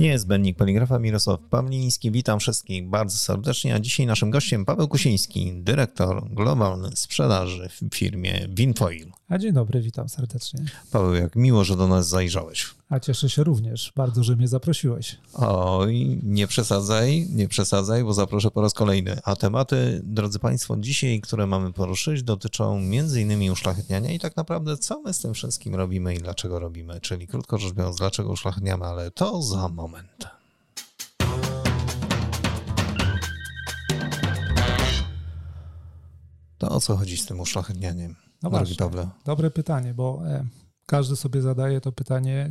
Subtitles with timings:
[0.00, 2.10] Niezbędnik Poligrafa Mirosław Pawliński.
[2.10, 8.48] Witam wszystkich bardzo serdecznie, a dzisiaj naszym gościem Paweł Kusiński, dyrektor globalny sprzedaży w firmie
[8.48, 9.12] Winfoil.
[9.28, 10.64] A dzień dobry, witam serdecznie.
[10.92, 12.79] Paweł, jak miło, że do nas zajrzałeś.
[12.90, 15.18] A cieszę się również bardzo, że mnie zaprosiłeś.
[15.34, 19.18] Oj, nie przesadzaj, nie przesadzaj, bo zaproszę po raz kolejny.
[19.24, 22.80] A tematy, drodzy Państwo, dzisiaj, które mamy poruszyć, dotyczą
[23.16, 27.00] innymi uszlachetniania i tak naprawdę co my z tym wszystkim robimy i dlaczego robimy.
[27.00, 30.26] Czyli krótko rzecz biorąc, dlaczego uszlachetniamy, ale to za moment.
[36.58, 38.76] To o co chodzi z tym uszlachetnianiem, No właśnie,
[39.24, 40.44] dobre pytanie, bo e,
[40.86, 42.48] każdy sobie zadaje to pytanie,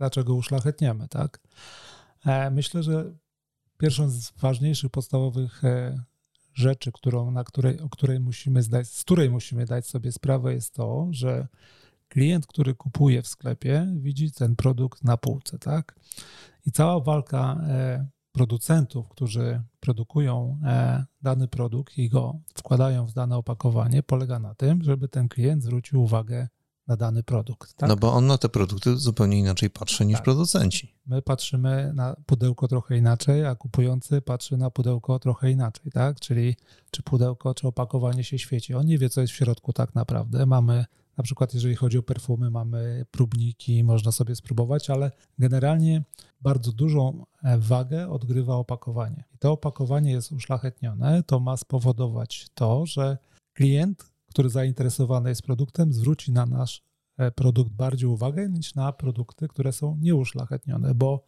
[0.00, 1.40] dlaczego uszlachetniamy, tak?
[2.26, 3.12] E, myślę, że
[3.78, 6.04] pierwszą z ważniejszych, podstawowych e,
[6.54, 10.74] rzeczy, którą, na której, o której musimy zdać, z której musimy dać sobie sprawę, jest
[10.74, 11.48] to, że
[12.08, 15.94] klient, który kupuje w sklepie, widzi ten produkt na półce, tak?
[16.66, 20.60] I cała walka e, producentów, którzy produkują
[21.22, 26.02] dany produkt i go wkładają w dane opakowanie, polega na tym, żeby ten klient zwrócił
[26.02, 26.48] uwagę
[26.90, 27.74] na dany produkt.
[27.74, 27.88] Tak?
[27.88, 30.24] No bo on na te produkty zupełnie inaczej patrzy niż Tak.
[30.24, 30.94] producenci.
[31.06, 36.20] My patrzymy na pudełko trochę inaczej, a kupujący patrzy na pudełko trochę inaczej, tak?
[36.20, 36.56] Czyli
[36.90, 38.74] czy pudełko, czy opakowanie się świeci.
[38.74, 40.46] On nie wie, co jest w środku tak naprawdę.
[40.46, 40.84] Mamy,
[41.16, 46.02] na przykład jeżeli chodzi o perfumy, mamy próbniki, można sobie spróbować, ale generalnie
[46.40, 49.24] bardzo dużą e, wagę odgrywa opakowanie.
[49.34, 53.18] I to opakowanie jest uszlachetnione, to ma spowodować to, że
[53.54, 56.82] klient, który zainteresowany jest produktem, zwróci na nasz
[57.16, 61.24] e, produkt bardziej uwagę niż na produkty, które są nieuszlachetnione, bo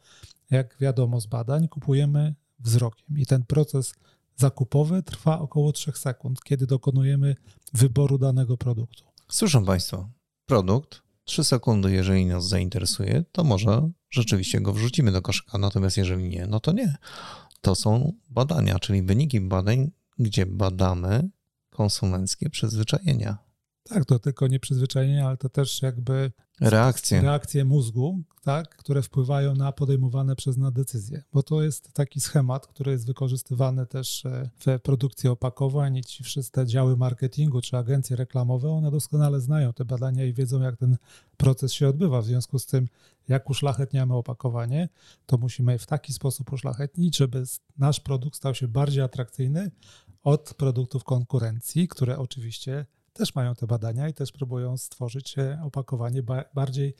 [0.50, 3.95] jak wiadomo z badań, kupujemy wzrokiem i ten proces
[4.36, 7.36] zakupowy trwa około 3 sekund, kiedy dokonujemy
[7.73, 9.05] wyboru danego produktu.
[9.29, 10.08] Słyszą Państwo,
[10.46, 16.29] produkt, 3 sekundy, jeżeli nas zainteresuje, to może rzeczywiście go wrzucimy do koszyka, natomiast jeżeli
[16.29, 16.96] nie, no to nie.
[17.61, 21.30] To są badania, czyli wyniki badań, gdzie badamy
[21.72, 23.38] konsumenckie przyzwyczajenia,
[23.88, 27.20] Tak, to tylko nie przyzwyczajenie, ale to też jakby reakcje.
[27.20, 31.22] reakcje mózgu, tak, które wpływają na podejmowane przez nas decyzje.
[31.32, 36.24] Bo to jest taki schemat, który jest wykorzystywany też e, w produkcji opakowań i ci
[36.24, 40.96] wszystkie działy marketingu czy agencje reklamowe, one doskonale znają te badania i wiedzą, jak ten
[41.36, 42.22] proces się odbywa.
[42.22, 42.88] W związku z tym,
[43.28, 44.88] jak uszlachetniamy opakowanie,
[45.27, 47.44] to musimy je w taki sposób uszlachetnić, żeby
[47.78, 49.70] nasz produkt stał się bardziej atrakcyjny
[50.22, 56.22] od produktów konkurencji, które oczywiście też mają te badania i też próbują stworzyć e, opakowanie
[56.22, 56.94] ba- bardziej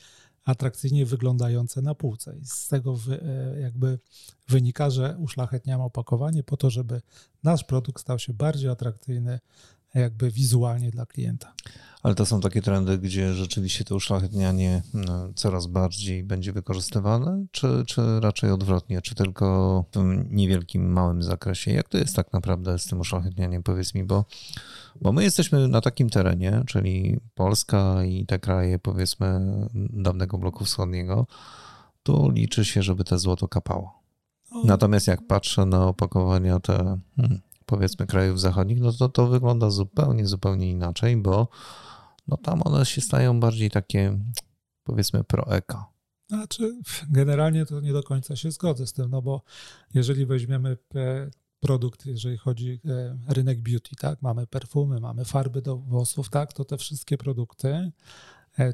[0.45, 2.37] atrakcyjnie wyglądające na półce.
[2.37, 3.99] I z tego e, jakby
[4.49, 7.03] wynika, że uszlachetniamy opakowanie po to, żeby
[7.43, 9.41] nasz produkt stał się bardziej atrakcyjny
[9.95, 11.53] jakby wizualnie dla klienta.
[12.03, 17.85] Ale to są takie trendy, gdzie rzeczywiście to uszlachetnianie no, coraz bardziej będzie wykorzystywane, czy,
[17.87, 21.73] czy raczej odwrotnie, czy tylko w tym niewielkim, małym zakresie?
[21.73, 24.25] Jak to jest tak naprawdę z tym uszlachetnianiem, powiedz mi, bo,
[25.01, 29.41] bo my jesteśmy na takim terenie, czyli Polska i te kraje, powiedzmy,
[29.75, 31.27] dawnego bloku wschodniego,
[32.03, 34.03] tu liczy się, żeby te złoto kapało.
[34.53, 37.41] No, Natomiast jak patrzę na opakowania te, hmm,
[37.73, 41.49] powiedzmy, krajów zachodnich, no to to wygląda zupełnie, zupełnie inaczej, bo
[42.29, 44.19] no tam one się stają bardziej takie,
[44.85, 45.93] powiedzmy, pro-eko.
[46.29, 46.81] Znaczy,
[47.11, 49.43] generalnie to nie do końca się zgodzę z tym, no bo
[49.95, 51.31] jeżeli weźmiemy e,
[51.61, 52.81] produkt, jeżeli chodzi
[53.29, 57.69] o rynek beauty, tak, mamy perfumy, mamy farby do włosów, tak, to te wszystkie produkty,
[57.69, 57.93] e,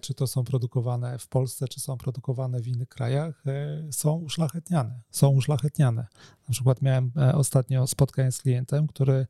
[0.00, 5.00] czy to są produkowane w Polsce, czy są produkowane w innych krajach, e, są uszlachetniane.
[5.10, 6.06] Są uszlachetniane.
[6.48, 9.26] Na przykład miałem e, ostatnio spotkanie z klientem, który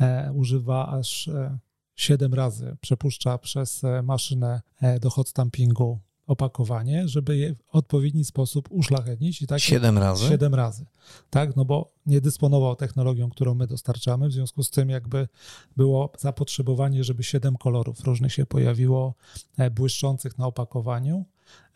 [0.00, 1.58] e, używa aż e,
[1.96, 8.24] 7 razy, przepuszcza przez e, maszynę e, do hot stampingu opakowanie, żeby je w odpowiedni
[8.24, 10.28] sposób uszlachetnić i tak Siedem razy?
[10.28, 10.86] Siedem razy.
[11.30, 15.28] Tak, no bo nie dysponował technologią, którą my dostarczamy, w związku z tym jakby
[15.76, 19.14] było zapotrzebowanie, żeby siedem kolorów różnych się pojawiło,
[19.58, 21.24] e, błyszczących na opakowaniu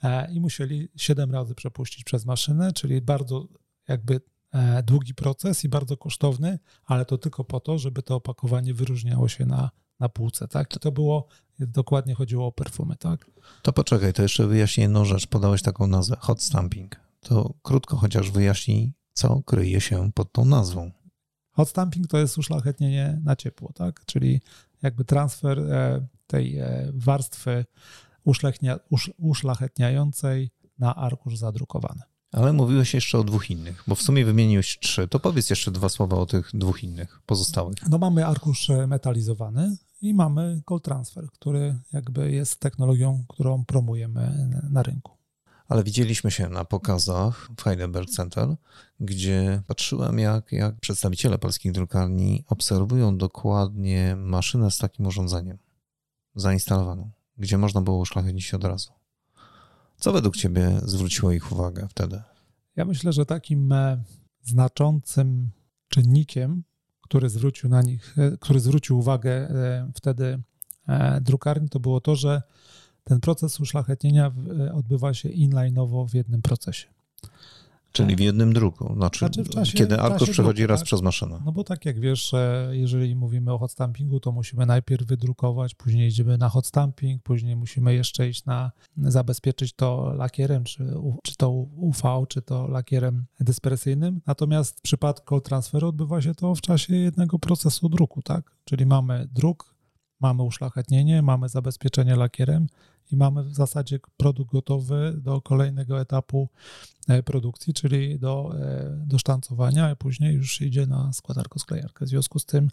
[0.02, 3.48] e, i musieli siedem razy przepuścić przez maszynę, czyli bardzo
[3.88, 4.20] jakby
[4.52, 9.28] e, długi proces i bardzo kosztowny, ale to tylko po to, żeby to opakowanie wyróżniało
[9.28, 9.70] się na,
[10.00, 10.76] na półce, tak?
[10.76, 11.26] I to było,
[11.58, 13.30] dokładnie chodziło o perfumy, tak?
[13.62, 15.26] To poczekaj, to jeszcze wyjaśnię jedną rzecz.
[15.26, 16.96] Podałeś taką nazwę, hot stamping.
[17.20, 20.90] To krótko chociaż wyjaśnij, co kryje się pod tą nazwą.
[21.52, 24.04] Hot stamping to jest uszlachetnienie na ciepło, tak?
[24.06, 24.40] Czyli
[24.82, 27.64] jakby transfer e, tej e, warstwy
[29.18, 32.02] uszlachetniającej na arkusz zadrukowany.
[32.32, 35.08] Ale mówiłeś jeszcze o dwóch innych, bo w sumie wymieniłeś trzy.
[35.08, 37.76] To powiedz jeszcze dwa słowa o tych dwóch innych pozostałych.
[37.88, 44.82] No mamy arkusz metalizowany i mamy cold transfer, który jakby jest technologią, którą promujemy na
[44.82, 45.12] rynku.
[45.68, 48.56] ale widzieliśmy się na pokazach w Heidelberg Center,
[49.00, 55.58] gdzie patrzyłem, jak, jak przedstawiciele polskich drukarni obserwują dokładnie maszynę z takim urządzeniem
[56.34, 58.92] zainstalowaną, gdzie można było uszlachetnić od razu.
[59.96, 62.22] Co według Ciebie zwróciło ich uwagę wtedy?
[62.76, 64.02] Ja myślę, że takim e,
[64.42, 65.50] znaczącym
[65.88, 66.62] czynnikiem,
[67.08, 70.42] który zwrócił na nich, e, który zwrócił uwagę e, wtedy
[71.20, 72.42] drukarni, to było to, że
[73.04, 74.32] ten proces uszlachetnienia
[74.74, 76.86] odbywa się inline'owo w jednym procesie.
[77.96, 80.86] Czyli w jednym druku, znaczy, znaczy w czasie, kiedy arkusz przechodzi druku, raz tak?
[80.86, 81.40] przez maszynę.
[81.44, 82.32] No bo tak jak wiesz,
[82.70, 87.56] jeżeli mówimy o hot stampingu, to musimy najpierw wydrukować, później idziemy na hot stamping, później
[87.56, 94.20] musimy jeszcze iść na, zabezpieczyć to lakierem, czy, czy to UV, czy to lakierem dyspersyjnym.
[94.26, 98.56] Natomiast w przypadku transferu odbywa się to w czasie jednego procesu druku, tak?
[98.64, 99.74] Czyli mamy druk,
[100.20, 102.66] mamy uszlachetnienie, mamy zabezpieczenie lakierem
[103.12, 106.48] i mamy w zasadzie produkt gotowy do kolejnego etapu
[107.08, 112.04] e, produkcji, czyli do, e, do sztancowania, a później już idzie na składarko-sklejarkę.
[112.04, 112.70] W związku z tym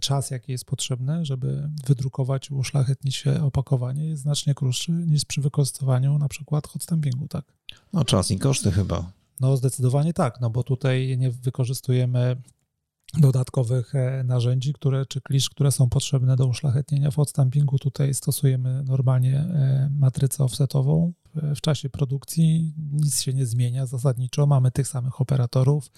[0.00, 6.18] czas, jaki jest potrzebny, żeby wydrukować i uszlachetnić opakowanie jest znacznie krótszy niż przy wykorzystywaniu
[6.18, 7.44] na przykład hot stampingu, tak?
[7.92, 9.12] No czas i koszty chyba.
[9.40, 12.36] No zdecydowanie tak, no bo tutaj nie wykorzystujemy
[13.18, 17.78] dodatkowych e, narzędzi, które, czy klisz, które są potrzebne do uszlachetnienia w odstampingu.
[17.78, 21.12] Tutaj stosujemy normalnie e, matrycę offsetową.
[21.34, 24.46] W czasie produkcji nic się nie zmienia zasadniczo.
[24.46, 25.90] Mamy tych samych operatorów,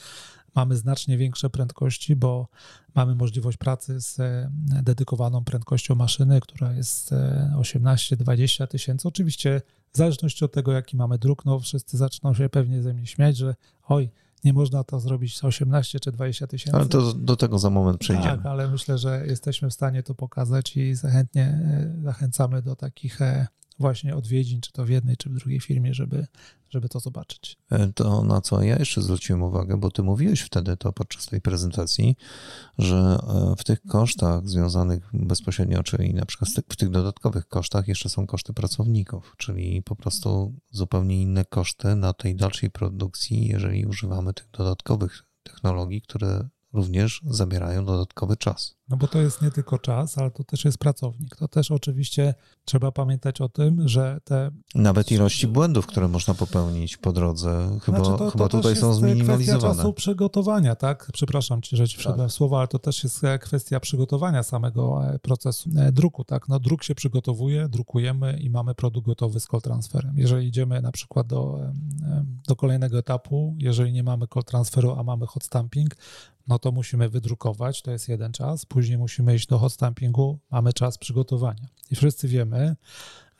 [0.55, 2.49] mamy znacznie większe prędkości, bo
[2.95, 4.51] mamy możliwość pracy z e,
[4.83, 7.15] dedykowaną prędkością maszyny, która jest
[7.57, 9.09] 18-20 tysięcy.
[9.09, 9.63] Oczywiście
[9.93, 13.37] w zależności od tego, jaki mamy druk, no wszyscy zaczną się pewnie ze mnie śmiać,
[13.37, 13.55] że
[13.89, 14.11] oj,
[14.45, 16.77] nie można to zrobić za 18 czy 20 tysięcy.
[16.77, 18.37] Ale to do tego za moment przejdziemy.
[18.37, 23.23] Tak, ale myślę, że jesteśmy w stanie to pokazać i zachętnie e, zachęcamy do takich
[23.23, 23.47] e,
[23.79, 26.27] właśnie odwiedzin, czy to w jednej, czy w drugiej firmie, żeby,
[26.71, 27.57] żeby to zobaczyć.
[27.71, 31.41] E, to na co ja jeszcze zwróciłem uwagę, bo ty mówiłeś wtedy to podczas tej
[31.41, 32.17] prezentacji,
[32.79, 38.09] że e, w tych kosztach związanych bezpośrednio, czyli na przykład w tych dodatkowych kosztach jeszcze
[38.09, 44.35] są koszty pracowników, czyli po prostu zupełnie inne koszty na tej dalszej produkcji, jeżeli używamy
[44.35, 48.77] tych dodatkowych technologii, które również zabierają dodatkowy czas.
[48.89, 51.37] No bo to jest nie tylko czas, ale to też jest pracownik.
[51.37, 52.35] To też oczywiście
[52.65, 54.51] trzeba pamiętać o tym, że te.
[54.75, 58.95] Nawet ilości błędów, które można popełnić po drodze, chyba, znaczy to, to chyba tutaj są
[58.95, 59.59] zminimalizowane.
[59.59, 61.11] Kwestia czasu przygotowania, tak?
[61.13, 62.31] Przepraszam ci, że ci wszedłem tak.
[62.31, 66.49] w słowo, ale to też jest e, kwestia przygotowania samego e, procesu e, druku, tak?
[66.49, 70.19] No druk się przygotowuje, drukujemy i mamy produkt gotowy z call transferem.
[70.19, 71.61] Jeżeli idziemy na przykład do,
[72.49, 75.97] do kolejnego etapu, jeżeli nie mamy call transferu, a mamy hot stamping,
[76.49, 80.73] no to musimy wydrukować, to jest jeden czas, później musimy iść do hot stampingu, mamy
[80.73, 81.69] czas przygotowania.
[81.91, 82.77] I wszyscy wiemy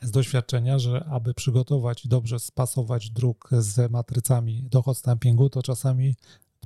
[0.01, 5.63] z doświadczenia, że aby przygotować i dobrze spasować druk z matrycami do hot stampingu, to
[5.63, 6.15] czasami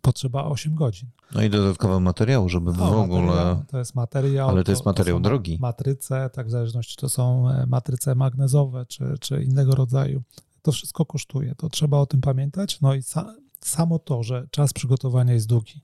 [0.01, 1.09] potrzeba 8 godzin.
[1.35, 3.25] No i dodatkowe materiału, żeby no, w ogóle.
[3.25, 4.49] Materiał, to jest materiał.
[4.49, 5.57] Ale to jest materiał to drogi.
[5.61, 10.21] Matryce, tak w zależności, czy to są e, matryce magnezowe, czy, czy innego rodzaju.
[10.61, 11.55] To wszystko kosztuje.
[11.55, 12.81] To trzeba o tym pamiętać.
[12.81, 15.81] No i sa, samo to, że czas przygotowania jest długi,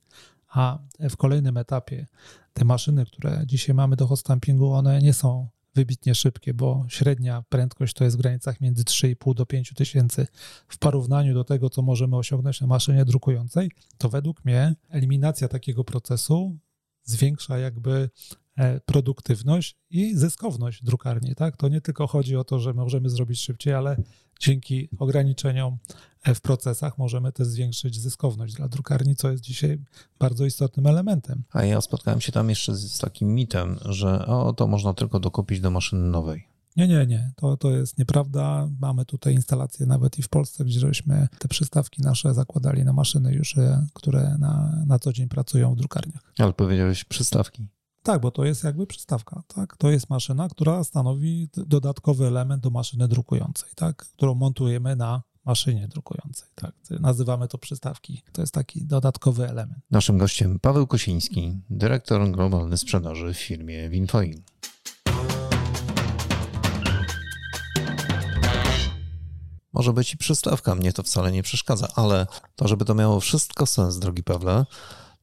[0.55, 2.05] a w kolejnym etapie
[2.53, 7.43] te maszyny, które dzisiaj mamy do hot stampingu, one nie są wybitnie szybkie, bo średnia
[7.49, 10.27] prędkość to jest w granicach między 3,5 do 5 tysięcy.
[10.67, 15.83] W porównaniu do tego, co możemy osiągnąć na maszynie drukującej, to według mnie eliminacja takiego
[15.83, 16.57] procesu
[17.03, 18.09] zwiększa jakby
[18.85, 21.35] produktywność i zyskowność drukarni.
[21.35, 21.57] Tak?
[21.57, 23.97] To nie tylko chodzi o to, że możemy zrobić szybciej, ale
[24.39, 25.77] dzięki ograniczeniom
[26.35, 29.79] w procesach możemy też zwiększyć zyskowność dla drukarni, co jest dzisiaj
[30.19, 31.43] bardzo istotnym elementem.
[31.51, 35.59] A ja spotkałem się tam jeszcze z, takim mitem, że o, to można tylko dokupić
[35.59, 36.47] do maszyny nowej.
[36.75, 37.31] Nie, nie, nie.
[37.35, 38.69] To, to jest nieprawda.
[38.79, 43.33] Mamy tutaj instalacje nawet i w Polsce, gdzie żeśmy te przystawki nasze zakładali na maszyny
[43.33, 46.33] już, e, które na, na co dzień pracują w drukarniach.
[46.39, 47.67] Ale powiedziałeś przystawki.
[48.05, 49.77] Tak, bo to jest jakby przystawka, tak?
[49.77, 53.95] To jest maszyna, która stanowi dodatkowy element do maszyny drukującej, tak?
[53.95, 56.47] Którą montujemy na maszynie drukującej.
[56.55, 58.21] Tak, nazywamy to przystawki.
[58.31, 59.79] To jest taki dodatkowy element.
[59.91, 64.41] Naszym gościem Paweł Kosiński, dyrektor globalny sprzedaży w firmie Winfoil.
[69.73, 73.65] Może być i przystawka, mnie to wcale nie przeszkadza, ale to, żeby to miało wszystko
[73.65, 74.65] sens, drogi Pawle,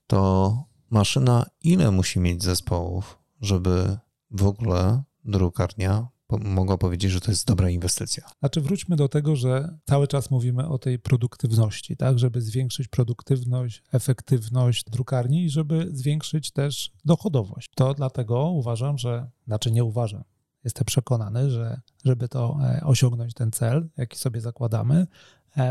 [0.07, 3.99] to maszyna ile musi mieć zespołów, żeby
[4.31, 6.09] w ogóle drukarnia
[6.41, 8.25] mogła powiedzieć, że to jest dobra inwestycja.
[8.39, 13.83] Znaczy wróćmy do tego, że cały czas mówimy o tej produktywności, tak, żeby zwiększyć produktywność,
[13.93, 17.71] efektywność drukarni i żeby zwiększyć też dochodowość.
[17.75, 20.25] To dlatego uważam, że, znaczy nie uważam,
[20.65, 25.07] jestem przekonany, że żeby to e, osiągnąć ten cel, jaki sobie zakładamy,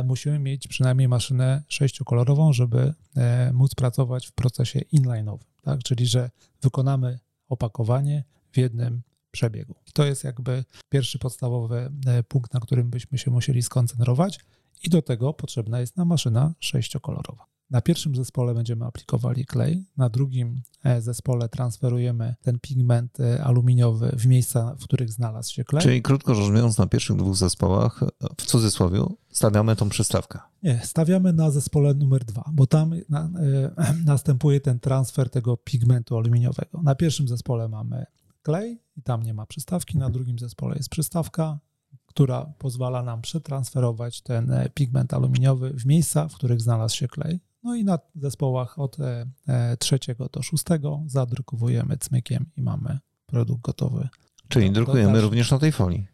[0.03, 5.83] musimy mieć przynajmniej maszynę sześciokolorową, żeby e, móc pracować w procesie inline'owym, tak?
[5.83, 6.29] czyli że
[6.61, 7.19] wykonamy
[7.49, 9.75] opakowanie w jednym przebiegu.
[9.93, 11.91] To jest jakby pierwszy podstawowy
[12.27, 14.39] punkt, na którym byśmy się musieli skoncentrować
[14.83, 17.50] i do tego potrzebna jest nam maszyna sześciokolorowa.
[17.71, 24.15] Na pierwszym zespole będziemy aplikowali klej, na drugim e, zespole transferujemy ten pigment e, aluminiowy
[24.17, 25.83] w miejsca, w których znalazł się klej.
[25.83, 28.03] Czyli krótko rzecz biorąc, na pierwszych dwóch zespołach,
[28.37, 30.39] w cudzysłowie, stawiamy tą przystawkę.
[30.63, 33.29] Nie, stawiamy na zespole numer dwa, bo tam na,
[33.77, 36.81] e, następuje ten transfer tego pigmentu aluminiowego.
[36.83, 38.05] Na pierwszym zespole mamy
[38.43, 41.59] klej i tam nie ma przystawki, na drugim zespole jest przystawka,
[42.05, 47.39] która pozwala nam przetransferować ten pigment aluminiowy w miejsca, w których znalazł się klej.
[47.63, 53.61] No i na zespołach od e, e, trzeciego do szóstego zadrukowujemy cmykiem i mamy produkt
[53.61, 54.09] gotowy.
[54.47, 56.07] Czyli do, drukujemy do również na tej folii?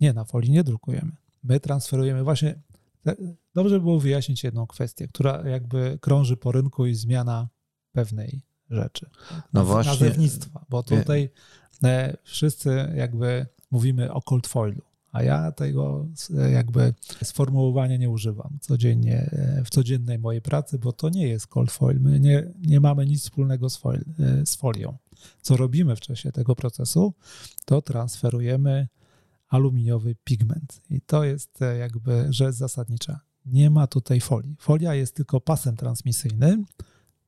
[0.00, 1.12] Nie, na folii nie drukujemy.
[1.42, 2.54] My transferujemy właśnie.
[3.54, 7.48] Dobrze by było wyjaśnić jedną kwestię, która jakby krąży po rynku i zmiana
[7.92, 9.10] pewnej rzeczy.
[9.52, 9.92] No właśnie.
[9.92, 11.30] Nazewnictwa, bo tutaj
[11.84, 14.82] e, wszyscy jakby mówimy o cold foilu
[15.14, 16.06] a ja tego
[16.52, 19.30] jakby sformułowania nie używam codziennie,
[19.64, 22.00] w codziennej mojej pracy, bo to nie jest cold foil.
[22.00, 24.04] My nie, nie mamy nic wspólnego z, foil,
[24.44, 24.96] z folią.
[25.42, 27.14] Co robimy w czasie tego procesu,
[27.64, 28.88] to transferujemy
[29.48, 30.82] aluminiowy pigment.
[30.90, 33.20] I to jest jakby rzecz zasadnicza.
[33.46, 34.56] Nie ma tutaj folii.
[34.58, 36.66] Folia jest tylko pasem transmisyjnym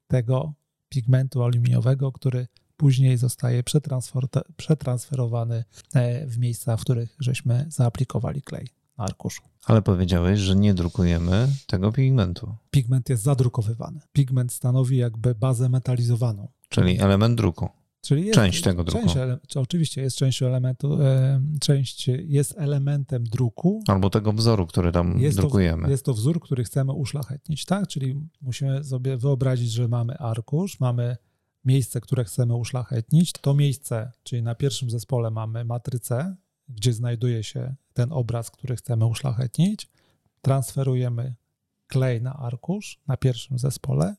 [0.07, 0.55] tego
[0.89, 2.47] pigmentu aluminiowego, który
[2.77, 3.63] później zostaje
[4.57, 5.65] przetransferowany
[5.95, 8.69] e, w miejsca, w których żeśmy zaaplikowali klej
[8.99, 9.43] na arkuszu.
[9.65, 12.55] Ale powiedziałeś, że nie drukujemy tego pigmentu.
[12.71, 14.01] Pigment jest zadrukowywany.
[14.13, 16.49] Pigment stanowi jakby bazę metalizowaną.
[16.69, 17.69] Czyli element druku.
[18.01, 19.09] Czyli jest, część tego druku.
[19.09, 23.83] Część oczywiście jest częścią elementu, e, część jest elementem druku.
[23.89, 25.85] Albo tego wzoru, który tam jest drukujemy.
[25.85, 27.89] To, jest to wzór, który chcemy uszlachetnić, tak?
[27.89, 31.17] Czyli musimy sobie wyobrazić, że mamy arkusz, mamy
[31.67, 33.33] miejsce, które chcemy uszlachetnić.
[33.33, 36.37] To miejsce, czyli na pierwszym zespole mamy matrycę,
[36.69, 39.91] gdzie znajduje się ten obraz, który chcemy uszlachetnić.
[40.43, 41.35] Transferujemy
[41.87, 44.17] klej na arkusz na pierwszym zespole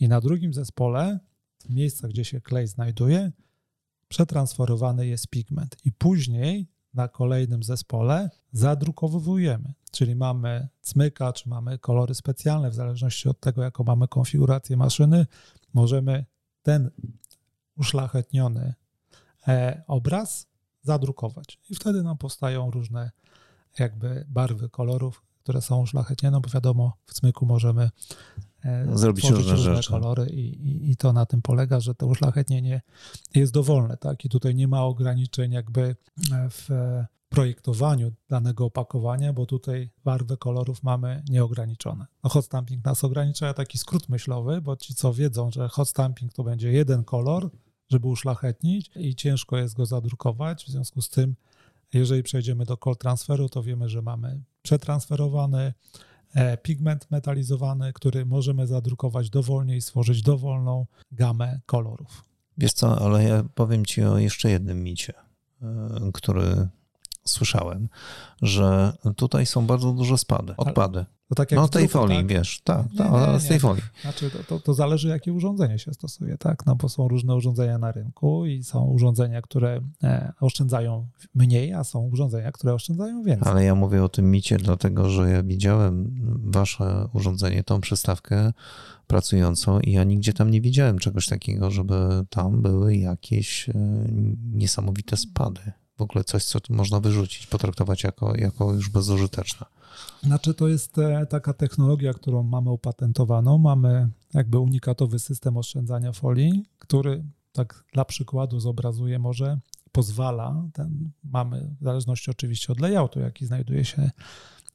[0.00, 1.18] i na drugim zespole,
[1.64, 3.32] w miejsca, gdzie się klej znajduje,
[4.08, 5.76] przetransferowany jest pigment.
[5.84, 13.28] I później na kolejnym zespole zadrukowujemy, czyli mamy cmyka, czy mamy kolory specjalne, w zależności
[13.28, 15.26] od tego, jaką mamy konfigurację maszyny,
[15.74, 16.24] możemy
[16.64, 16.90] ten
[17.76, 18.74] uszlachetniony
[19.48, 20.46] e, obraz
[20.82, 21.58] zadrukować.
[21.70, 23.10] I wtedy nam powstają różne
[23.78, 27.90] jakby barwy kolorów, które są uszlachetnione, no bo wiadomo, w cmyku możemy
[28.92, 29.90] zrobić różne, różne rzeczy.
[29.90, 32.82] kolory i, i, i, to na tym polega, że to uszlachetnienie
[33.34, 34.24] jest dowolne, tak?
[34.24, 35.96] I tutaj nie ma ograniczeń jakby
[36.50, 36.68] w
[37.28, 42.06] projektowaniu danego opakowania, bo tutaj barwę kolorów mamy nieograniczone.
[42.24, 46.32] No hot stamping nas ogranicza, taki skrót myślowy, bo ci co wiedzą, że hot stamping
[46.32, 47.50] to będzie jeden kolor,
[47.90, 51.34] żeby uszlachetnić i ciężko jest go zadrukować, w związku z tym
[51.94, 55.74] jeżeli przejdziemy do call transferu, to wiemy, że mamy przetransferowany e,
[56.62, 62.24] pigment metalizowany, który możemy zadrukować dowolnie i stworzyć dowolną gamę kolorów.
[62.58, 65.12] Wiesz co, ale ja powiem Ci o jeszcze jednym micie,
[65.62, 66.68] e, który
[67.24, 67.88] słyszałem,
[68.42, 71.04] że tutaj są bardzo duże spady, odpady.
[71.28, 72.26] To tak jak no, tej folii, tak?
[72.26, 73.82] wiesz, tak, nie, ta, nie, z tej folii.
[74.02, 76.66] Znaczy, to, to, to, zależy, jakie urządzenie się stosuje, tak?
[76.66, 81.84] No bo są różne urządzenia na rynku i są urządzenia, które e, oszczędzają mniej, a
[81.84, 83.52] są urządzenia, które oszczędzają więcej.
[83.52, 86.14] Ale ja mówię o tym micie, dlatego że ja widziałem
[86.44, 88.52] wasze urządzenie, tą przystawkę
[89.06, 91.94] pracującą i ja nigdzie tam nie widziałem czegoś takiego, żeby
[92.30, 93.72] tam były jakieś e,
[94.52, 99.66] niesamowite spady w ogóle coś, co można wyrzucić, potraktować jako, jako już bezużyteczne.
[100.22, 103.58] Znaczy, to jest e, taka technologia, którą mamy opatentowaną.
[103.58, 109.58] Mamy jakby unikatowy system oszczędzania folii, który, tak dla przykładu, zobrazuje może,
[109.92, 114.10] pozwala, ten mamy, w zależności oczywiście od layoutu, jaki znajduje się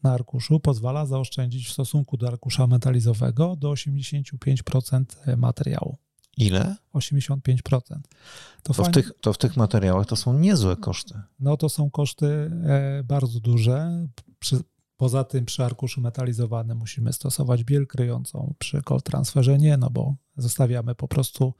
[0.03, 5.97] na arkuszu, pozwala zaoszczędzić w stosunku do arkusza metalizowego do 85% materiału.
[6.39, 6.75] Ile?
[6.93, 7.79] 85%.
[8.63, 11.21] To, to, w tych, to w tych materiałach to są niezłe koszty.
[11.39, 14.07] No to są koszty e, bardzo duże.
[14.39, 14.59] Przy,
[14.97, 20.95] poza tym przy arkuszu metalizowanym musimy stosować biel kryjącą, przy transferze nie, no bo zostawiamy
[20.95, 21.53] po prostu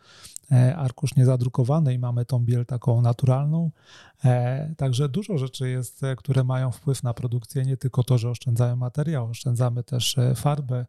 [0.52, 3.72] e, arkusz niezadrukowany i mamy tą biel taką naturalną.
[4.26, 8.76] E, także dużo rzeczy jest, które mają wpływ na produkcję, nie tylko to, że oszczędzają
[8.76, 10.86] materiał, oszczędzamy też farbę.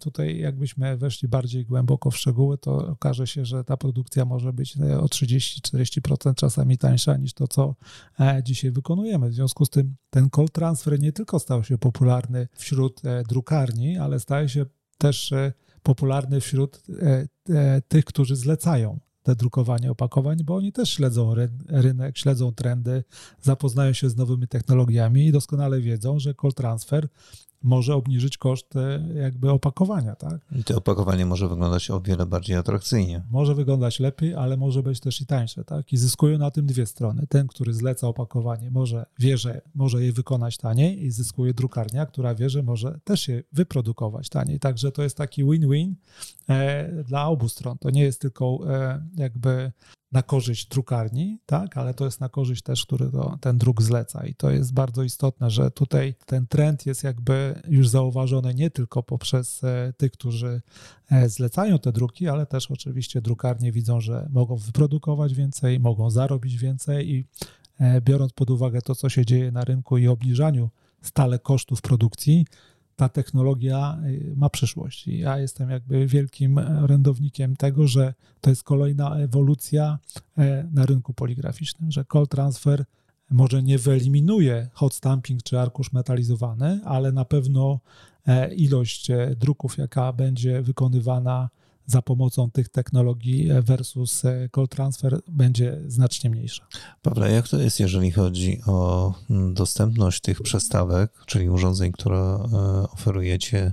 [0.00, 4.76] Tutaj jakbyśmy weszli bardziej głęboko w szczegóły, to okaże się, że ta produkcja może być
[5.00, 7.74] o 30-40% czasami tańsza niż to, co
[8.42, 9.30] dzisiaj wykonujemy.
[9.30, 14.20] W związku z tym ten call transfer nie tylko stał się popularny wśród drukarni, ale
[14.20, 14.66] staje się
[15.02, 15.52] też e,
[15.82, 21.34] popularny wśród e, e, tych, którzy zlecają te drukowanie opakowań, bo oni też śledzą
[21.68, 23.04] rynek, śledzą trendy,
[23.42, 27.08] zapoznają się z nowymi technologiami i doskonale wiedzą, że call transfer
[27.62, 30.40] może obniżyć koszt e, jakby opakowania, tak?
[30.52, 33.22] I to opakowanie może wyglądać o wiele bardziej atrakcyjnie.
[33.30, 35.92] Może wyglądać lepiej, ale może być też i tańsze, tak?
[35.92, 37.26] I zyskują na tym dwie strony.
[37.28, 42.34] Ten, który zleca opakowanie, może wie, że może je wykonać taniej i zyskuje drukarnia, która
[42.34, 44.60] wie, że może też je wyprodukować taniej.
[44.60, 45.94] Także to jest taki win-win
[46.48, 47.78] e, dla obu stron.
[47.78, 49.72] To nie jest tylko e, jakby
[50.12, 54.26] na korzyść drukarni, tak, ale to jest na korzyść też, który to, ten druk zleca.
[54.26, 59.02] I to jest bardzo istotne, że tutaj ten trend jest jakby już zauważony nie tylko
[59.02, 60.62] poprzez e, tych, którzy
[61.10, 66.56] e, zlecają te druki, ale też oczywiście drukarnie widzą, że mogą wyprodukować więcej, mogą zarobić
[66.58, 67.24] więcej i
[67.78, 70.70] e, biorąc pod uwagę to, co się dzieje na rynku i obniżaniu
[71.02, 72.46] stale kosztów produkcji,
[73.02, 75.08] ta technologia y, ma przyszłość.
[75.08, 79.98] I ja jestem jakby wielkim orędownikiem tego, że to jest kolejna ewolucja
[80.38, 82.84] e, na rynku poligraficznym, że call transfer
[83.30, 87.80] może nie wyeliminuje hot stamping czy arkusz metalizowany, ale na pewno
[88.26, 91.48] e, ilość e, druków, jaka będzie wykonywana
[91.86, 96.66] za pomocą tych technologii versus e, call transfer będzie znacznie mniejsza.
[97.02, 102.38] Pawle, jak to jest, jeżeli chodzi o mm, dostępność tych przestawek, czyli urządzeń, które e,
[102.90, 103.72] oferujecie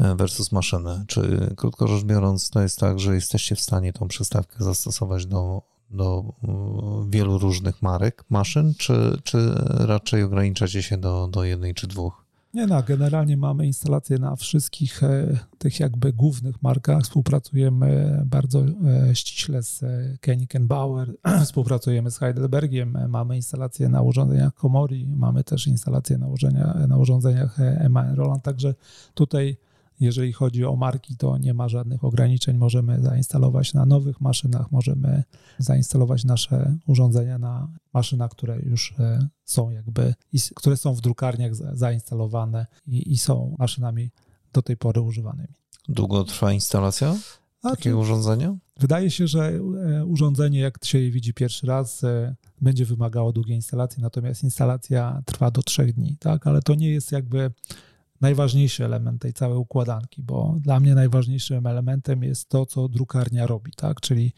[0.00, 1.04] e, versus maszynę?
[1.08, 5.62] Czy krótko rzecz biorąc, to jest tak, że jesteście w stanie tą przestawkę zastosować do,
[5.90, 6.24] do
[7.08, 12.25] wielu różnych marek maszyn, czy, czy raczej ograniczacie się do, do jednej czy dwóch?
[12.56, 17.02] Nie no, generalnie mamy instalacje na wszystkich e, tych jakby głównych markach.
[17.02, 18.64] Współpracujemy bardzo
[19.08, 21.14] e, ściśle z e, Koenig Bauer,
[21.44, 28.14] współpracujemy z Heidelbergiem, mamy instalacje na urządzeniach Komori, mamy też instalacje na, na urządzeniach EMA
[28.14, 28.74] Roland, także
[29.14, 29.56] tutaj
[30.00, 32.56] jeżeli chodzi o marki, to nie ma żadnych ograniczeń.
[32.56, 35.22] Możemy zainstalować na nowych maszynach, możemy
[35.58, 40.14] zainstalować nasze urządzenia na maszynach, które już e, są jakby,
[40.54, 44.10] które są w drukarniach zainstalowane i, i są maszynami
[44.52, 45.54] do tej pory używanymi.
[45.88, 47.16] Długo trwa instalacja
[47.62, 48.56] takiego urządzenia?
[48.80, 53.56] Wydaje się, że e, urządzenie, jak się je widzi pierwszy raz, e, będzie wymagało długiej
[53.56, 56.46] instalacji, natomiast instalacja trwa do trzech dni, tak?
[56.46, 57.50] Ale to nie jest jakby
[58.20, 63.72] najważniejszy element tej całej układanki, bo dla mnie najważniejszym elementem jest to, co drukarnia robi,
[63.76, 64.00] tak?
[64.00, 64.32] czyli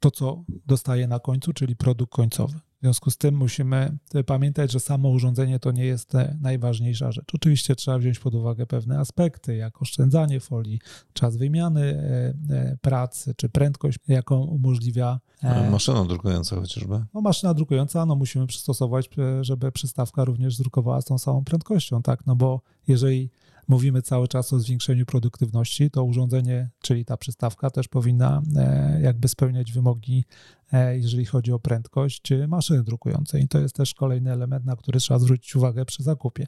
[0.00, 2.60] to, co dostaje na końcu, czyli produkt końcowy.
[2.80, 7.34] W związku z tym musimy pamiętać, że samo urządzenie to nie jest najważniejsza rzecz.
[7.34, 10.78] Oczywiście trzeba wziąć pod uwagę pewne aspekty, jak oszczędzanie folii,
[11.12, 15.20] czas wymiany e, e, pracy, czy prędkość, jaką umożliwia.
[15.42, 17.04] E, maszyna drukująca chociażby.
[17.14, 22.26] No, maszyna drukująca, no musimy przystosować, żeby przystawka również drukowała z tą samą prędkością, tak?
[22.26, 23.30] No bo jeżeli
[23.70, 29.28] mówimy cały czas o zwiększeniu produktywności, to urządzenie, czyli ta przystawka też powinna e, jakby
[29.28, 30.24] spełniać wymogi,
[30.72, 33.42] e, jeżeli chodzi o prędkość maszyny drukującej.
[33.42, 36.46] I to jest też kolejny element, na który trzeba zwrócić uwagę przy zakupie.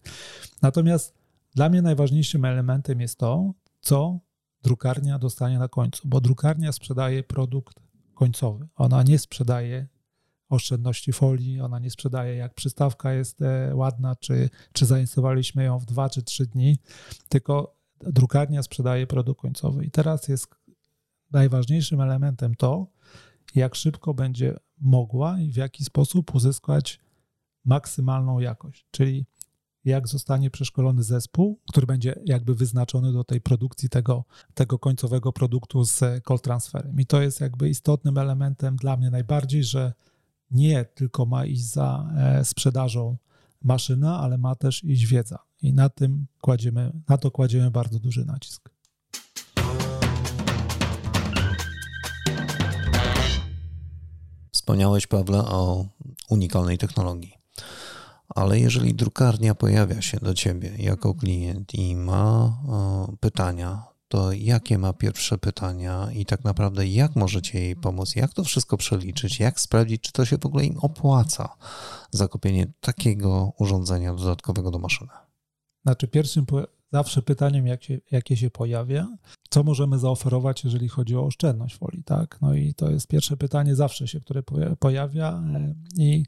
[0.62, 1.14] Natomiast
[1.54, 4.18] dla mnie najważniejszym elementem jest to, co
[4.62, 7.80] drukarnia dostanie na końcu, bo drukarnia sprzedaje produkt
[8.14, 8.68] końcowy.
[8.76, 9.88] Ona nie sprzedaje
[10.52, 15.84] oszczędności folii, ona nie sprzedaje, jak przystawka jest e, ładna, czy, czy zainstalowaliśmy ją w
[15.84, 16.78] dwa czy trzy dni,
[17.28, 19.84] tylko drukarnia sprzedaje produkt końcowy.
[19.84, 20.48] I teraz jest
[21.30, 22.86] najważniejszym elementem to,
[23.54, 27.00] jak szybko będzie mogła i w jaki sposób uzyskać
[27.64, 29.26] maksymalną jakość, czyli
[29.84, 35.84] jak zostanie przeszkolony zespół, który będzie jakby wyznaczony do tej produkcji tego, tego końcowego produktu
[35.84, 37.00] z call transferem.
[37.00, 39.92] I to jest jakby istotnym elementem dla mnie najbardziej, że
[40.52, 43.16] nie tylko ma iść za e, sprzedażą
[43.62, 45.38] maszyna, ale ma też iść wiedza.
[45.62, 48.70] I na tym kładziemy, na to kładziemy bardzo duży nacisk.
[54.52, 55.86] Wspomniałeś, Pawle, o
[56.30, 57.34] unikalnej technologii.
[58.28, 62.56] Ale jeżeli drukarnia pojawia się do ciebie jako klient i ma
[63.20, 68.44] pytania to jakie ma pierwsze pytania i tak naprawdę jak możecie jej pomóc, jak to
[68.44, 71.57] wszystko przeliczyć, jak sprawdzić, czy to się w ogóle im opłaca
[72.11, 75.11] zakupienie takiego urządzenia dodatkowego do maszyny.
[75.83, 76.46] Znaczy, pierwszym
[76.92, 79.09] zawsze pytaniem, jak się, jakie się pojawia,
[79.51, 82.38] co możemy zaoferować, jeżeli chodzi o oszczędność folii, tak?
[82.42, 84.42] No i to jest pierwsze pytanie zawsze się, które
[84.79, 86.25] pojawia e, i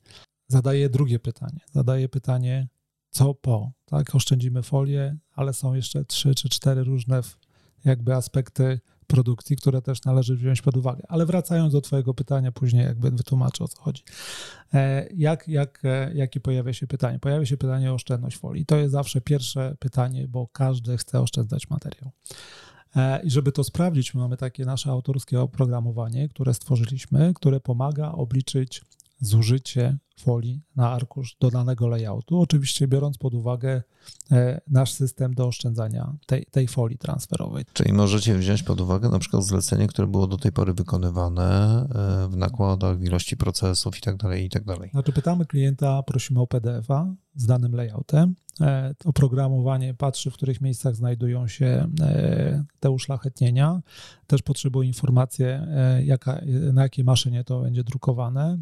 [0.48, 1.60] zadaję drugie pytanie.
[1.72, 2.68] Zadaję pytanie,
[3.10, 4.14] co po, tak?
[4.14, 7.22] Oszczędzimy folię, ale są jeszcze trzy czy cztery różne
[7.84, 11.02] jakby aspekty produkcji, które też należy wziąć pod uwagę.
[11.08, 14.02] Ale wracając do Twojego pytania, później jakby wytłumaczę o co chodzi.
[14.74, 17.18] E, jak, jak, e, jakie pojawia się pytanie?
[17.18, 18.66] Pojawia się pytanie o oszczędność folii.
[18.66, 22.10] To jest zawsze pierwsze pytanie, bo każdy chce oszczędzać materiał.
[22.96, 28.82] E, I żeby to sprawdzić, mamy takie nasze autorskie oprogramowanie, które stworzyliśmy, które pomaga obliczyć
[29.20, 33.82] zużycie folii na arkusz do danego layoutu, oczywiście biorąc pod uwagę
[34.32, 37.64] e, nasz system do oszczędzania tej, tej folii transferowej.
[37.72, 42.28] Czyli możecie wziąć pod uwagę na przykład zlecenie, które było do tej pory wykonywane e,
[42.28, 44.18] w nakładach, w ilości procesów itd.
[44.18, 44.76] Tak itd.
[44.76, 48.34] Tak znaczy pytamy klienta, prosimy o PDF-a z danym layoutem.
[48.60, 51.88] E, oprogramowanie patrzy, w których miejscach znajdują się
[52.80, 53.80] te uszlachetnienia.
[54.26, 55.44] Też potrzebuje informacji,
[56.04, 56.40] jaka,
[56.72, 58.58] na jakiej maszynie to będzie drukowane.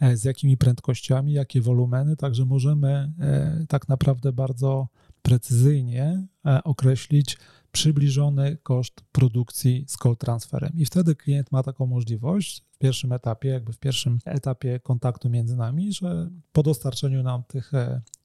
[0.00, 4.88] E, z jakimi prędkościami, jakie wolumeny, także możemy e, tak naprawdę bardzo
[5.22, 7.38] precyzyjnie e, określić
[7.72, 10.72] przybliżony koszt produkcji z call transferem.
[10.76, 15.56] I wtedy klient ma taką możliwość w pierwszym etapie, jakby w pierwszym etapie kontaktu między
[15.56, 17.72] nami, że po dostarczeniu nam tych,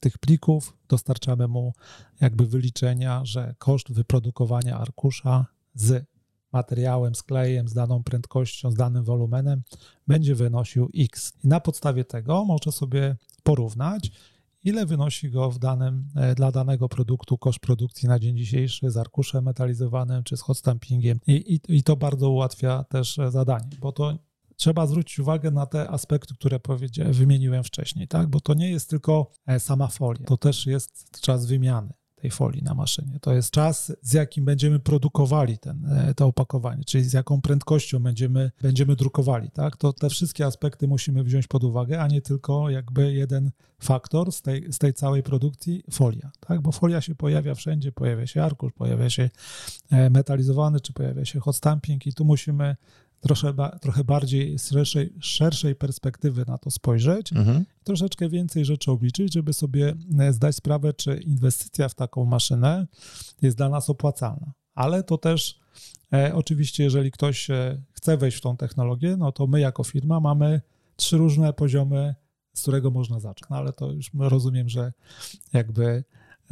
[0.00, 1.72] tych plików dostarczamy mu
[2.20, 6.06] jakby wyliczenia, że koszt wyprodukowania arkusza z
[6.52, 9.62] materiałem, z klejem, z daną prędkością, z danym wolumenem
[10.08, 11.32] będzie wynosił X.
[11.44, 14.10] I na podstawie tego może sobie porównać,
[14.64, 18.96] ile wynosi go w danym, e, dla danego produktu koszt produkcji na dzień dzisiejszy z
[18.96, 21.20] arkuszem metalizowanym czy z hot stampingiem.
[21.26, 24.18] I, i, i to bardzo ułatwia też e, zadanie, bo to
[24.56, 26.60] trzeba zwrócić uwagę na te aspekty, które
[27.10, 28.28] wymieniłem wcześniej, tak?
[28.28, 32.62] bo to nie jest tylko e, sama folia, to też jest czas wymiany tej folii
[32.62, 33.20] na maszynie.
[33.20, 37.98] To jest czas, z jakim będziemy produkowali ten, e, to opakowanie, czyli z jaką prędkością
[37.98, 39.50] będziemy, będziemy drukowali.
[39.50, 39.76] Tak?
[39.76, 44.42] To te wszystkie aspekty musimy wziąć pod uwagę, a nie tylko jakby jeden faktor z
[44.42, 46.30] tej, z tej całej produkcji folia.
[46.40, 46.60] Tak?
[46.60, 49.30] Bo folia się pojawia wszędzie, pojawia się arkusz, pojawia się
[49.90, 52.76] e, metalizowany, czy pojawia się hot stamping i tu musimy
[53.20, 57.64] trochę, trochę bardziej z szerszej, szerszej perspektywy na to spojrzeć, mhm.
[57.84, 62.86] troszeczkę więcej rzeczy obliczyć, żeby sobie e, zdać sprawę, czy inwestycja w taką maszynę
[63.42, 64.52] jest dla nas opłacalna.
[64.74, 65.60] Ale to też
[66.12, 70.20] e, oczywiście, jeżeli ktoś e, chce wejść w tą technologię, no to my jako firma
[70.20, 70.60] mamy
[70.96, 72.14] trzy różne poziomy,
[72.54, 73.50] z którego można zacząć.
[73.50, 74.92] No ale to już rozumiem, że
[75.52, 76.04] jakby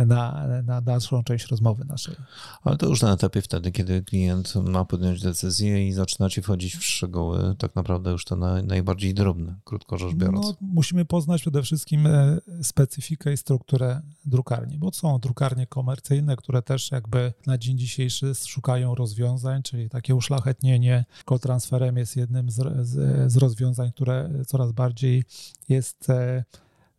[0.06, 2.14] na, na dalszą część rozmowy naszej.
[2.62, 6.84] Ale to już na etapie wtedy, kiedy klient ma podjąć decyzję i zaczynacie wchodzić w
[6.84, 10.46] szczegóły, tak naprawdę już to na, najbardziej drobne, krótko rzecz biorąc.
[10.46, 16.62] No, musimy poznać przede wszystkim e, specyfikę i strukturę drukarni, bo są drukarnie komercyjne, które
[16.62, 23.32] też jakby na dzień dzisiejszy szukają rozwiązań, czyli takie uszlachetnienie kotransferem jest jednym z, z,
[23.32, 25.24] z rozwiązań, które coraz bardziej
[25.68, 26.44] jest e,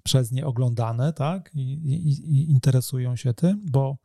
[0.10, 3.98] przez nie oglądane, tak, I, i, i, interesują się tym, bo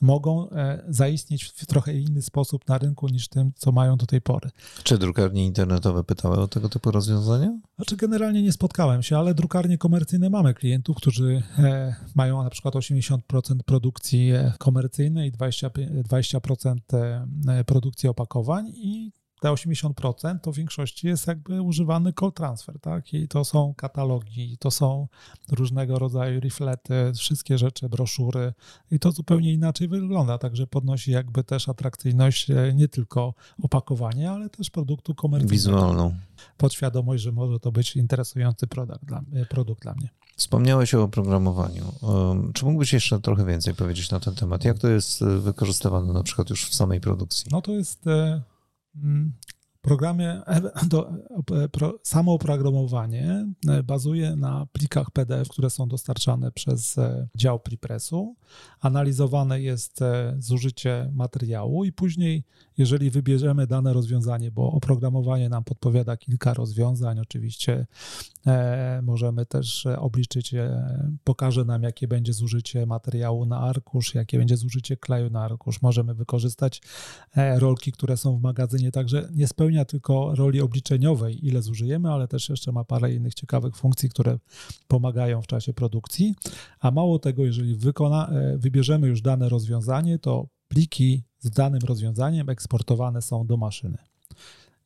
[0.00, 4.20] mogą e, zaistnieć w trochę inny sposób na rynku niż tym, co mają do tej
[4.20, 4.50] pory.
[4.82, 7.58] Czy drukarnie internetowe pytały o tego typu rozwiązania?
[7.76, 12.74] Znaczy generalnie nie spotkałem się, ale drukarnie komercyjne mamy klientów, którzy e, mają na przykład
[12.74, 13.18] 80%
[13.66, 16.40] produkcji e, komercyjnej i 20%, 20
[17.66, 19.12] produkcji opakowań i
[19.46, 23.14] te 80% to w większości jest jakby używany call transfer, tak?
[23.14, 25.08] I to są katalogi, to są
[25.52, 28.52] różnego rodzaju reflety, wszystkie rzeczy, broszury
[28.90, 34.50] i to zupełnie inaczej wygląda, także podnosi jakby też atrakcyjność e, nie tylko opakowania, ale
[34.50, 35.52] też produktu komercyjnego.
[35.52, 36.14] Wizualną.
[36.56, 40.08] Podświadomość, że może to być interesujący produkt dla, e, produkt dla mnie.
[40.36, 41.92] Wspomniałeś o oprogramowaniu.
[42.54, 44.64] Czy mógłbyś jeszcze trochę więcej powiedzieć na ten temat?
[44.64, 47.46] Jak to jest e, wykorzystywane na przykład już w samej produkcji?
[47.52, 48.04] No to jest
[49.02, 49.34] 嗯。
[49.86, 50.42] Programie
[50.92, 51.12] do,
[51.72, 58.36] pro, samo oprogramowanie e, bazuje na plikach PDF, które są dostarczane przez e, dział prepressu.
[58.80, 62.44] Analizowane jest e, zużycie materiału i później,
[62.78, 67.86] jeżeli wybierzemy dane rozwiązanie, bo oprogramowanie nam podpowiada kilka rozwiązań, oczywiście
[69.02, 70.54] możemy też obliczyć,
[71.24, 75.82] pokaże nam, jakie będzie zużycie materiału na arkusz, jakie będzie zużycie kleju na arkusz.
[75.82, 76.82] Możemy wykorzystać
[77.36, 82.48] rolki, które są w magazynie, także nie spełnia tylko roli obliczeniowej, ile zużyjemy, ale też
[82.48, 84.38] jeszcze ma parę innych ciekawych funkcji, które
[84.88, 86.34] pomagają w czasie produkcji.
[86.80, 92.48] A mało tego, jeżeli wykona, e, wybierzemy już dane rozwiązanie, to pliki z danym rozwiązaniem
[92.48, 93.98] eksportowane są do maszyny.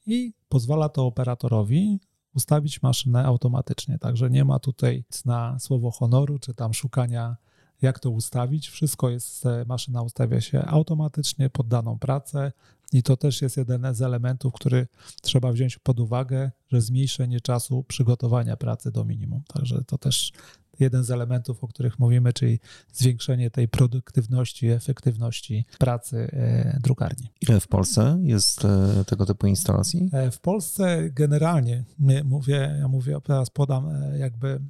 [0.07, 2.01] I pozwala to operatorowi
[2.35, 3.99] ustawić maszynę automatycznie.
[3.99, 7.37] Także nie ma tutaj na słowo honoru, czy tam szukania
[7.83, 8.69] jak to ustawić.
[8.69, 12.53] Wszystko jest, maszyna ustawia się automatycznie pod daną pracę
[12.93, 14.87] i to też jest jeden z elementów, który
[15.23, 19.43] trzeba wziąć pod uwagę, że zmniejszenie czasu przygotowania pracy do minimum.
[19.49, 20.33] Także to też
[20.81, 22.59] jeden z elementów, o których mówimy, czyli
[22.93, 27.31] zwiększenie tej produktywności, efektywności pracy e, drukarni.
[27.41, 30.09] Ile w Polsce jest e, tego typu instalacji?
[30.13, 31.85] E, w Polsce generalnie,
[32.25, 34.61] mówię, ja mówię, teraz podam jakby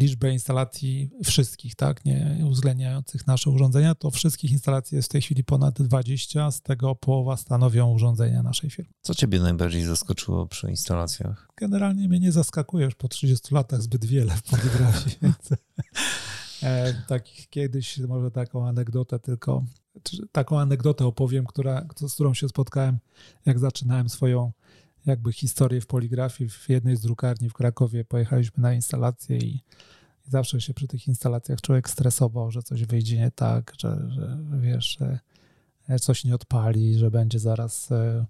[0.00, 5.44] liczbę instalacji wszystkich, tak, nie uwzględniających nasze urządzenia, to wszystkich instalacji jest w tej chwili
[5.44, 8.92] ponad 20, z tego połowa stanowią urządzenia naszej firmy.
[9.02, 11.48] Co ciebie najbardziej zaskoczyło przy instalacjach?
[11.56, 15.50] Generalnie mnie nie zaskakuje już po 30 latach zbyt wiele w poligrafii, więc
[16.62, 19.64] e, takich kiedyś, może taką anegdotę tylko,
[20.32, 22.98] taką anegdotę opowiem, która, z którą się spotkałem,
[23.46, 24.52] jak zaczynałem swoją
[25.08, 28.04] jakby historię w poligrafii w jednej z drukarni w Krakowie.
[28.04, 29.62] Pojechaliśmy na instalację i,
[30.28, 34.98] zawsze się przy tych instalacjach człowiek stresował, że coś wyjdzie nie tak, że, że wiesz,
[36.00, 38.26] coś nie odpali, że będzie zaraz e,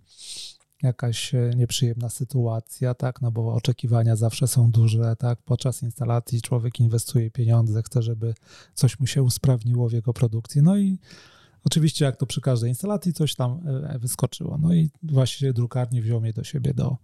[0.82, 6.80] jakaś e, nieprzyjemna sytuacja, tak, no bo oczekiwania zawsze są duże, tak, podczas instalacji człowiek
[6.80, 8.34] inwestuje pieniądze, chce, żeby
[8.74, 10.98] coś mu się usprawniło w jego produkcji, no i
[11.68, 14.58] Oczywiście, jak to przy każdej instalacji, coś tam e, wyskoczyło.
[14.58, 16.96] No i właściwie drukarni wziął mnie do siebie do,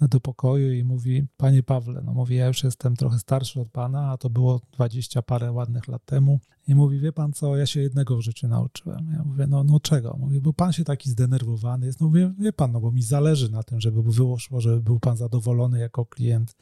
[0.00, 4.10] do pokoju i mówi: Panie Pawle, no mówi, ja już jestem trochę starszy od pana,
[4.10, 6.40] a to było dwadzieścia parę ładnych lat temu.
[6.68, 9.10] I mówi: Wie pan co, ja się jednego w życiu nauczyłem.
[9.12, 10.16] Ja mówię: No, no czego?
[10.20, 12.00] Mówi: Bo pan się taki zdenerwowany jest.
[12.00, 15.16] No mówię: Wie pan, no bo mi zależy na tym, żeby wyszło, żeby był pan
[15.16, 16.56] zadowolony jako klient.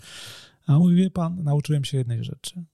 [0.66, 2.64] A mówi: Wie pan, nauczyłem się jednej rzeczy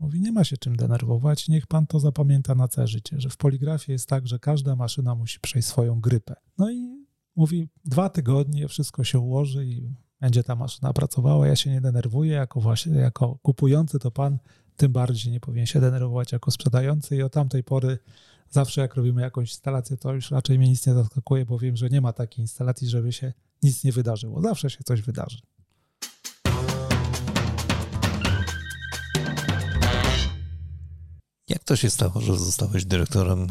[0.00, 3.36] Mówi, nie ma się czym denerwować, niech pan to zapamięta na całe życie, że w
[3.36, 6.34] poligrafii jest tak, że każda maszyna musi przejść swoją grypę.
[6.58, 11.70] No i mówi, dwa tygodnie wszystko się ułoży i będzie ta maszyna pracowała, ja się
[11.70, 14.38] nie denerwuję, jako właśnie, jako kupujący to pan
[14.76, 17.98] tym bardziej nie powinien się denerwować jako sprzedający i od tamtej pory
[18.50, 21.88] zawsze jak robimy jakąś instalację, to już raczej mnie nic nie zaskakuje, bo wiem, że
[21.88, 23.32] nie ma takiej instalacji, żeby się
[23.62, 24.42] nic nie wydarzyło.
[24.42, 25.38] Zawsze się coś wydarzy.
[31.70, 33.46] To się stało, że zostałeś dyrektorem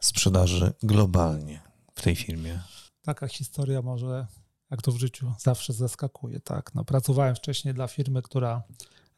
[0.00, 1.60] sprzedaży globalnie
[1.94, 2.60] w tej firmie?
[3.02, 4.26] Taka historia może,
[4.70, 6.40] jak to w życiu, zawsze zaskakuje.
[6.40, 6.74] Tak?
[6.74, 8.62] No, pracowałem wcześniej dla firmy, która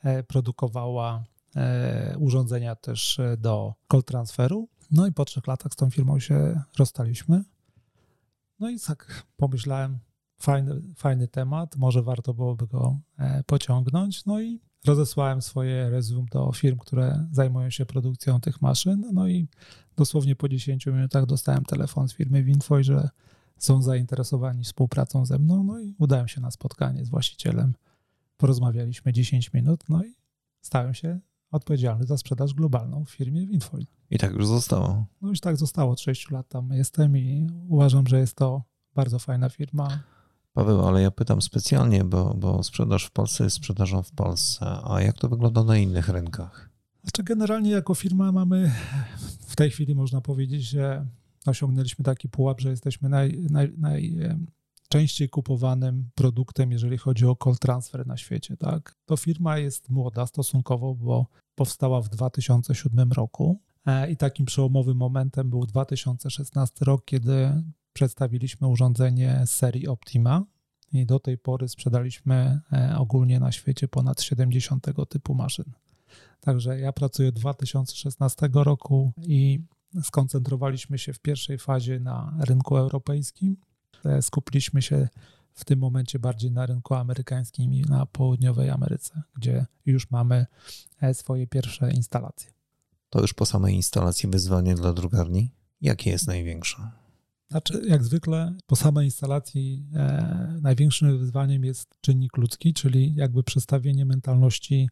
[0.02, 1.24] e, produkowała
[1.56, 4.68] e, urządzenia też e, do call transferu.
[4.90, 7.44] No i po trzech latach z tą firmą się rozstaliśmy.
[8.60, 9.98] No i tak pomyślałem,
[10.40, 12.98] fajny, fajny temat, może warto byłoby go
[13.46, 14.24] pociągnąć.
[14.26, 19.10] No i rozesłałem swoje resume do firm, które zajmują się produkcją tych maszyn.
[19.12, 19.48] No i
[19.96, 23.08] dosłownie po 10 minutach dostałem telefon z firmy Winfoj, że
[23.58, 25.64] są zainteresowani współpracą ze mną.
[25.64, 27.74] No i udałem się na spotkanie z właścicielem.
[28.36, 30.14] Porozmawialiśmy 10 minut, no i
[30.60, 33.86] stałem się odpowiedzialny za sprzedaż globalną w firmie Winfoil.
[34.10, 35.06] I tak już zostało.
[35.22, 35.92] No już tak zostało.
[35.92, 38.62] Od 6 lat tam jestem i uważam, że jest to
[38.94, 40.02] bardzo fajna firma.
[40.52, 44.66] Paweł, ale ja pytam specjalnie, bo, bo sprzedaż w Polsce jest sprzedażą w Polsce.
[44.84, 46.70] A jak to wygląda na innych rynkach?
[47.02, 48.72] Znaczy, generalnie jako firma mamy
[49.48, 51.06] w tej chwili można powiedzieć, że
[51.46, 58.06] osiągnęliśmy taki pułap, że jesteśmy naj, naj, najczęściej kupowanym produktem, jeżeli chodzi o call transfer
[58.06, 58.56] na świecie.
[58.56, 58.96] Tak?
[59.04, 63.60] To firma jest młoda stosunkowo, bo powstała w 2007 roku.
[63.86, 70.44] E, I takim przełomowym momentem był 2016 rok, kiedy przedstawiliśmy urządzenie serii Optima
[70.92, 75.72] i do tej pory sprzedaliśmy e, ogólnie na świecie ponad 70 tego typu maszyn.
[76.40, 79.60] Także ja pracuję od 2016 roku i
[80.02, 83.56] skoncentrowaliśmy się w pierwszej fazie na rynku europejskim.
[84.04, 85.08] E, skupiliśmy się
[85.54, 90.46] w tym momencie bardziej na rynku amerykańskim i na południowej Ameryce, gdzie już mamy
[91.00, 92.50] e, swoje pierwsze instalacje.
[93.10, 95.54] To już po samej instalacji wyzwanie dla drukarni?
[95.80, 96.99] Jakie jest największe?
[97.50, 104.04] Znaczy, jak zwykle po samej instalacji e, największym wyzwaniem jest czynnik ludzki, czyli jakby przestawienie
[104.04, 104.88] mentalności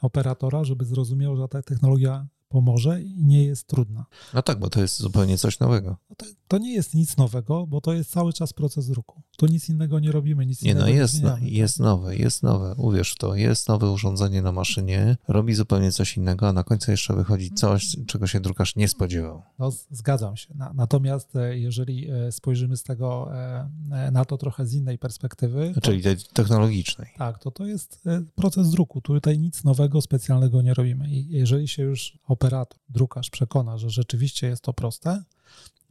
[0.00, 4.06] operatora, żeby zrozumiał, że ta technologia pomoże i nie jest trudna.
[4.34, 5.96] No tak, bo to jest zupełnie coś nowego.
[6.10, 9.22] No to, to, nie jest nic nowego, bo to jest cały czas proces druku.
[9.38, 11.50] Tu nic innego nie robimy, nic nie, no innego no jest, nie zmieniamy.
[11.50, 16.16] jest nowe, jest nowe, uwierz w to, jest nowe urządzenie na maszynie, robi zupełnie coś
[16.16, 19.42] innego, a na końcu jeszcze wychodzi coś, czego się drukarz nie spodziewał.
[19.58, 20.54] No zgadzam się.
[20.74, 25.72] natomiast e, jeżeli e, spojrzymy z tego e, na to trochę z innej perspektywy.
[25.82, 27.08] Czyli tej technologicznej.
[27.18, 29.00] Tak, to to jest proces druku.
[29.00, 31.08] Tutaj nic nowego, specjalnego nie robimy.
[31.08, 35.22] I jeżeli się już operator, drukarz przekona, że rzeczywiście jest to proste,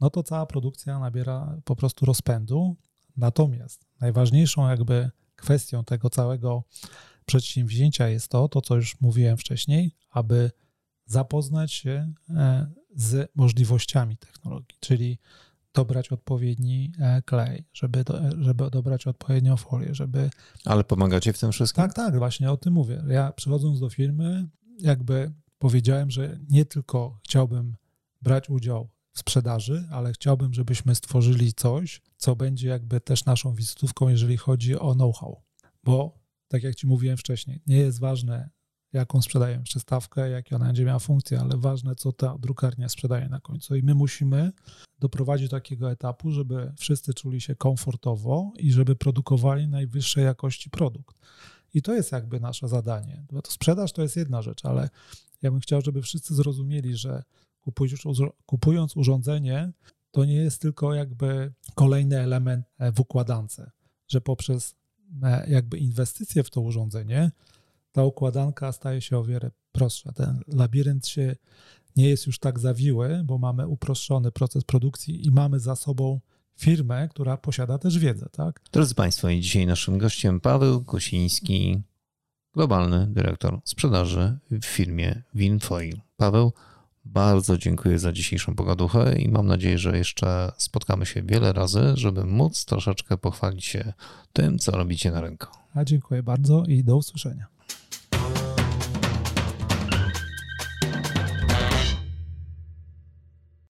[0.00, 2.76] no to cała produkcja nabiera po prostu rozpędu.
[3.18, 6.64] Natomiast najważniejszą jakby kwestią tego całego
[7.26, 10.50] przedsięwzięcia jest to, to co już mówiłem wcześniej, aby
[11.06, 15.18] zapoznać się e, z możliwościami technologii, czyli
[15.74, 20.30] dobrać odpowiedni e, klej, żeby, do, żeby dobrać odpowiednią folię, żeby...
[20.64, 21.84] Ale pomagacie w tym wszystkim?
[21.84, 23.02] Tak, tak, właśnie o tym mówię.
[23.08, 24.48] Ja przychodząc do firmy,
[24.80, 27.76] jakby powiedziałem, że nie tylko chciałbym
[28.22, 34.36] brać udział sprzedaży, ale chciałbym, żebyśmy stworzyli coś, co będzie jakby też naszą wizytówką, jeżeli
[34.36, 35.42] chodzi o know-how.
[35.84, 38.50] Bo tak jak Ci mówiłem wcześniej, nie jest ważne,
[38.92, 43.40] jaką sprzedaję przystawkę, jakie ona będzie miała funkcję, ale ważne, co ta drukarnia sprzedaje na
[43.40, 43.76] końcu.
[43.76, 44.52] I my musimy
[44.98, 51.16] doprowadzić do takiego etapu, żeby wszyscy czuli się komfortowo i żeby produkowali najwyższej jakości produkt.
[51.74, 53.24] I to jest jakby nasze zadanie.
[53.32, 54.88] Bo to sprzedaż to jest jedna rzecz, ale
[55.42, 57.22] ja bym chciał, żeby wszyscy zrozumieli, że
[58.46, 59.72] kupując urządzenie,
[60.10, 63.60] to nie jest tylko jakby kolejny element w układance,
[64.08, 64.74] że poprzez
[65.22, 67.30] e, jakby inwestycje w to urządzenie,
[67.92, 70.12] ta układanka staje się o wiele prostsza.
[70.12, 71.36] Ten labirynt się
[71.96, 76.20] nie jest już tak zawiły, bo mamy uproszczony proces produkcji i mamy za sobą
[76.56, 78.60] firmę, która posiada też wiedzę, tak?
[78.72, 81.82] Drodzy Państwo, i dzisiaj naszym gościem Paweł Kosiński,
[82.54, 86.00] globalny dyrektor sprzedaży w firmie Winfoil.
[86.16, 86.52] Paweł,
[87.12, 92.24] bardzo dziękuję za dzisiejszą pogaduchę i mam nadzieję, że jeszcze spotkamy się wiele razy, żeby
[92.24, 93.92] móc troszeczkę pochwalić się
[94.32, 95.46] tym, co robicie na rynku.
[95.74, 97.46] A dziękuję bardzo i do usłyszenia.